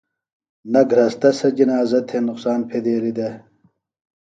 نہ 0.71 0.81
گھرستہ 0.91 1.29
سےۡ 1.37 1.53
جنازہ 1.57 1.99
تھےۡ 2.07 2.21
گہ 2.23 2.27
نُقصان 2.29 2.59
پھیدیلیۡ 2.69 3.15
دےۡ 3.17 3.33